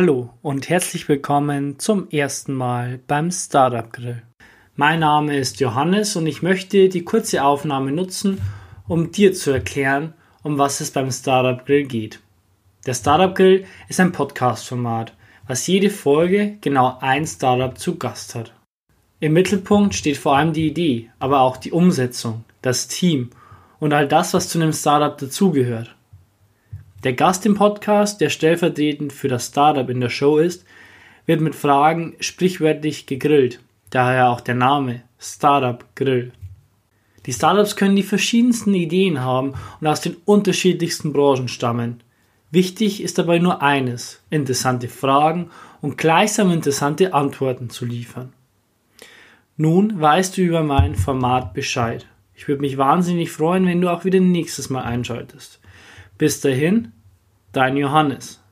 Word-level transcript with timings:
Hallo 0.00 0.30
und 0.42 0.68
herzlich 0.68 1.08
willkommen 1.08 1.80
zum 1.80 2.08
ersten 2.10 2.54
Mal 2.54 3.00
beim 3.08 3.32
Startup 3.32 3.92
Grill. 3.92 4.22
Mein 4.76 5.00
Name 5.00 5.36
ist 5.36 5.58
Johannes 5.58 6.14
und 6.14 6.28
ich 6.28 6.40
möchte 6.40 6.88
die 6.88 7.02
kurze 7.02 7.42
Aufnahme 7.42 7.90
nutzen, 7.90 8.40
um 8.86 9.10
dir 9.10 9.32
zu 9.32 9.50
erklären, 9.50 10.14
um 10.44 10.56
was 10.56 10.80
es 10.80 10.92
beim 10.92 11.10
Startup 11.10 11.66
Grill 11.66 11.82
geht. 11.82 12.20
Der 12.86 12.94
Startup 12.94 13.34
Grill 13.34 13.64
ist 13.88 13.98
ein 13.98 14.12
Podcast-Format, 14.12 15.14
was 15.48 15.66
jede 15.66 15.90
Folge 15.90 16.58
genau 16.60 16.96
ein 17.00 17.26
Startup 17.26 17.76
zu 17.76 17.98
Gast 17.98 18.36
hat. 18.36 18.52
Im 19.18 19.32
Mittelpunkt 19.32 19.96
steht 19.96 20.18
vor 20.18 20.36
allem 20.36 20.52
die 20.52 20.68
Idee, 20.68 21.10
aber 21.18 21.40
auch 21.40 21.56
die 21.56 21.72
Umsetzung, 21.72 22.44
das 22.62 22.86
Team 22.86 23.30
und 23.80 23.92
all 23.92 24.06
das, 24.06 24.32
was 24.32 24.48
zu 24.48 24.60
einem 24.60 24.72
Startup 24.72 25.18
dazugehört. 25.18 25.96
Der 27.04 27.12
Gast 27.12 27.46
im 27.46 27.54
Podcast, 27.54 28.20
der 28.20 28.28
stellvertretend 28.28 29.12
für 29.12 29.28
das 29.28 29.46
Startup 29.46 29.88
in 29.88 30.00
der 30.00 30.08
Show 30.08 30.38
ist, 30.38 30.64
wird 31.26 31.40
mit 31.40 31.54
Fragen 31.54 32.16
sprichwörtlich 32.18 33.06
gegrillt, 33.06 33.60
daher 33.90 34.30
auch 34.30 34.40
der 34.40 34.56
Name 34.56 35.02
Startup 35.16 35.84
Grill. 35.94 36.32
Die 37.24 37.32
Startups 37.32 37.76
können 37.76 37.94
die 37.94 38.02
verschiedensten 38.02 38.74
Ideen 38.74 39.20
haben 39.20 39.54
und 39.80 39.86
aus 39.86 40.00
den 40.00 40.16
unterschiedlichsten 40.24 41.12
Branchen 41.12 41.46
stammen. 41.46 42.02
Wichtig 42.50 43.00
ist 43.00 43.16
dabei 43.16 43.38
nur 43.38 43.62
eines, 43.62 44.20
interessante 44.30 44.88
Fragen 44.88 45.50
und 45.80 45.98
gleichsam 45.98 46.50
interessante 46.50 47.14
Antworten 47.14 47.70
zu 47.70 47.84
liefern. 47.84 48.32
Nun 49.56 50.00
weißt 50.00 50.36
du 50.36 50.42
über 50.42 50.64
mein 50.64 50.96
Format 50.96 51.54
Bescheid. 51.54 52.06
Ich 52.34 52.48
würde 52.48 52.62
mich 52.62 52.76
wahnsinnig 52.76 53.30
freuen, 53.30 53.66
wenn 53.66 53.80
du 53.80 53.88
auch 53.88 54.04
wieder 54.04 54.18
nächstes 54.18 54.68
Mal 54.68 54.82
einschaltest. 54.82 55.60
Bis 56.18 56.40
dahin, 56.40 56.92
dein 57.52 57.76
Johannes. 57.76 58.42